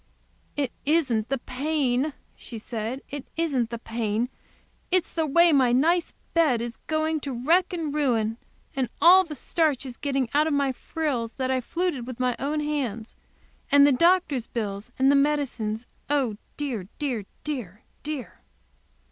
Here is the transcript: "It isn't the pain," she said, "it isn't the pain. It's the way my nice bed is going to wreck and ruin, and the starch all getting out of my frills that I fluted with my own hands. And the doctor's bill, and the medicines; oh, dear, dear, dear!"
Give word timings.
"It 0.57 0.71
isn't 0.83 1.29
the 1.29 1.37
pain," 1.37 2.13
she 2.35 2.57
said, 2.57 3.03
"it 3.11 3.27
isn't 3.37 3.69
the 3.69 3.77
pain. 3.77 4.29
It's 4.89 5.13
the 5.13 5.27
way 5.27 5.51
my 5.51 5.71
nice 5.73 6.15
bed 6.33 6.59
is 6.59 6.77
going 6.87 7.19
to 7.19 7.31
wreck 7.45 7.71
and 7.71 7.93
ruin, 7.93 8.37
and 8.75 8.89
the 8.99 9.35
starch 9.35 9.85
all 9.85 9.91
getting 10.01 10.27
out 10.33 10.47
of 10.47 10.53
my 10.53 10.71
frills 10.71 11.33
that 11.33 11.51
I 11.51 11.61
fluted 11.61 12.07
with 12.07 12.19
my 12.19 12.35
own 12.39 12.61
hands. 12.61 13.15
And 13.71 13.85
the 13.85 13.91
doctor's 13.91 14.47
bill, 14.47 14.81
and 14.97 15.11
the 15.11 15.15
medicines; 15.15 15.85
oh, 16.09 16.37
dear, 16.57 16.87
dear, 16.97 17.25
dear!" 17.43 17.81